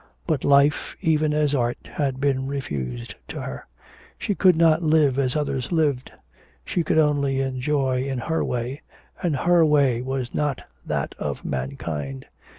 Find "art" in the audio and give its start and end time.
1.53-1.77